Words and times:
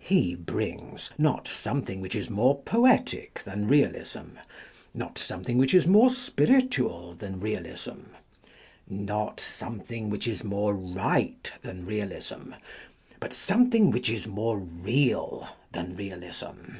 He 0.00 0.34
brings, 0.34 1.10
not 1.16 1.46
something 1.46 2.00
which 2.00 2.16
is 2.16 2.28
more 2.28 2.58
poetic 2.60 3.40
than 3.44 3.68
Maeterlinck 3.68 3.70
realism, 3.70 4.28
not 4.92 5.16
something 5.16 5.58
which 5.58 5.74
is 5.74 5.86
more 5.86 6.10
spir 6.10 6.46
itual 6.46 7.16
than 7.16 7.38
realism, 7.38 8.14
not 8.88 9.38
something 9.38 10.10
which 10.10 10.26
is 10.26 10.42
more 10.42 10.74
right 10.74 11.52
than 11.62 11.86
realism, 11.86 12.50
but 13.20 13.32
something 13.32 13.92
which 13.92 14.10
is 14.10 14.26
more 14.26 14.58
real 14.58 15.46
than 15.70 15.94
realism. 15.94 16.70